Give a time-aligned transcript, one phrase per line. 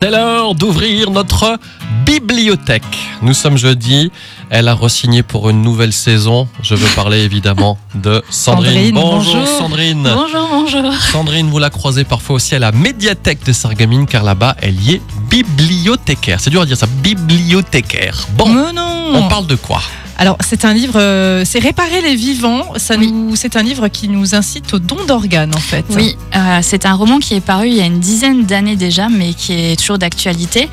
[0.00, 1.58] C'est l'heure d'ouvrir notre
[2.06, 2.84] bibliothèque.
[3.20, 4.12] Nous sommes jeudi.
[4.48, 6.46] Elle a resigné pour une nouvelle saison.
[6.62, 8.94] Je veux parler évidemment de Sandrine.
[8.94, 9.58] Sandrine, bonjour, bonjour.
[9.58, 10.02] Sandrine.
[10.14, 10.94] Bonjour, bonjour.
[10.94, 14.92] Sandrine, vous la croisez parfois aussi à la médiathèque de Sarreguemines car là-bas, elle y
[14.92, 16.38] est bibliothécaire.
[16.38, 18.28] C'est dur à dire ça, bibliothécaire.
[18.36, 19.10] Bon, Mais non.
[19.16, 19.80] on parle de quoi?
[20.20, 22.72] Alors, c'est un livre, euh, c'est Réparer les vivants.
[22.76, 25.84] Ça nous, c'est un livre qui nous incite au don d'organes, en fait.
[25.90, 29.08] Oui, euh, c'est un roman qui est paru il y a une dizaine d'années déjà,
[29.08, 30.68] mais qui est toujours d'actualité.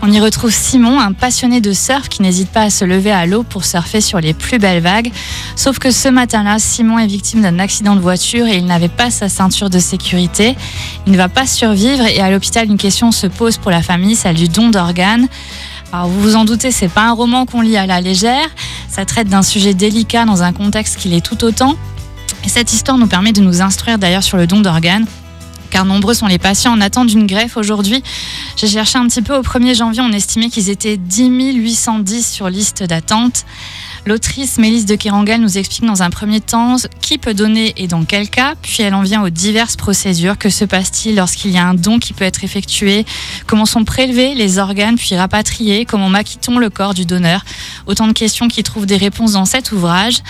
[0.00, 3.26] On y retrouve Simon, un passionné de surf qui n'hésite pas à se lever à
[3.26, 5.10] l'eau pour surfer sur les plus belles vagues.
[5.54, 9.10] Sauf que ce matin-là, Simon est victime d'un accident de voiture et il n'avait pas
[9.10, 10.56] sa ceinture de sécurité.
[11.06, 14.16] Il ne va pas survivre et à l'hôpital, une question se pose pour la famille,
[14.16, 15.28] celle du don d'organes.
[15.92, 18.48] Alors vous vous en doutez, c'est pas un roman qu'on lit à la légère.
[18.98, 21.76] Ça traite d'un sujet délicat dans un contexte qui l'est tout autant.
[22.44, 25.06] Et cette histoire nous permet de nous instruire d'ailleurs sur le don d'organes.
[25.70, 28.02] Car nombreux sont les patients en attente d'une greffe aujourd'hui.
[28.56, 32.48] J'ai cherché un petit peu au 1er janvier, on estimait qu'ils étaient 10 810 sur
[32.48, 33.44] liste d'attente.
[34.06, 38.04] L'autrice Mélisse de Kerangal nous explique dans un premier temps qui peut donner et dans
[38.04, 40.38] quel cas, puis elle en vient aux diverses procédures.
[40.38, 43.04] Que se passe-t-il lorsqu'il y a un don qui peut être effectué?
[43.46, 45.84] Comment sont prélevés les organes puis rapatriés?
[45.84, 47.44] Comment maquille-t-on le corps du donneur?
[47.86, 50.22] Autant de questions qui trouvent des réponses dans cet ouvrage.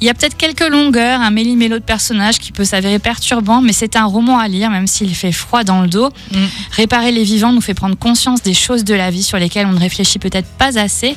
[0.00, 3.72] Il y a peut-être quelques longueurs, un méli-mélo de personnages qui peut s'avérer perturbant, mais
[3.72, 6.08] c'est un roman à lire, même s'il fait froid dans le dos.
[6.32, 6.36] Mm.
[6.72, 9.72] Réparer les vivants nous fait prendre conscience des choses de la vie sur lesquelles on
[9.72, 11.16] ne réfléchit peut-être pas assez.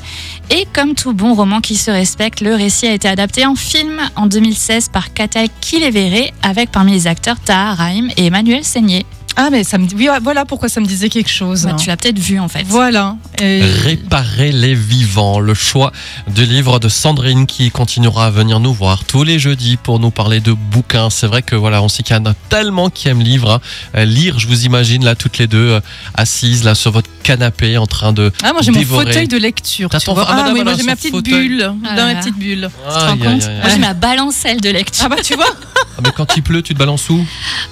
[0.49, 4.02] Et comme tout bon roman qui se respecte, le récit a été adapté en film
[4.16, 9.05] en 2016 par Kata Kilevere, avec parmi les acteurs Tahar Rahim et Emmanuel Seigné.
[9.35, 11.63] Ah, mais ça me, oui, voilà pourquoi ça me disait quelque chose.
[11.63, 12.63] Bah, tu l'as peut-être vu en fait.
[12.67, 13.15] Voilà.
[13.41, 15.91] Et- Réparer les vivants, le choix
[16.27, 20.11] du livre de Sandrine qui continuera à venir nous voir tous les jeudis pour nous
[20.11, 21.09] parler de bouquins.
[21.09, 23.49] C'est vrai que voilà, on sait qu'il y en a tellement qui aiment lire.
[23.49, 23.59] hein.
[23.95, 25.79] Euh, lire, je vous imagine là toutes les deux euh,
[26.13, 28.31] assises là sur votre canapé en train de.
[28.43, 29.89] Ah, moi j'ai mon fauteuil de lecture.
[29.89, 30.25] Tu vois.
[30.29, 31.47] ah, Ah, oui, moi j'ai ma petite fauteuil.
[31.47, 31.73] bulle.
[31.85, 32.69] Ah dans ma petite bulle.
[32.87, 35.05] Tu te rends compte Moi j'ai ma balancelle de lecture.
[35.05, 35.45] Ah bah tu vois.
[35.97, 37.25] Ah, mais quand il pleut, tu te balances où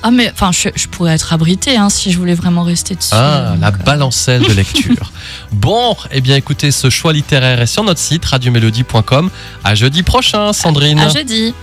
[0.03, 3.09] Ah mais enfin je, je pourrais être abritée hein, si je voulais vraiment rester dessus.
[3.13, 5.11] Ah, Donc, la euh, balancelle de lecture.
[5.51, 9.29] bon, eh bien écoutez, ce choix littéraire est sur notre site radiomélodie.com.
[9.63, 10.99] À jeudi prochain, Sandrine.
[10.99, 11.53] À jeudi.